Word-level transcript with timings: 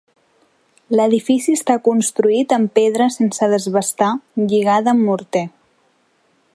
L'edifici 0.99 1.53
està 1.57 1.75
construït 1.87 2.55
amb 2.57 2.71
pedra 2.79 3.09
sense 3.17 3.51
desbastar 3.53 4.11
lligada 4.47 4.95
amb 4.97 5.09
morter. 5.11 5.45